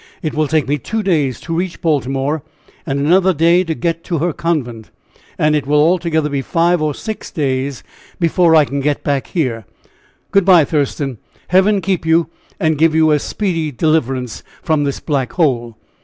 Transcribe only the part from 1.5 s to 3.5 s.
reach Baltimore, another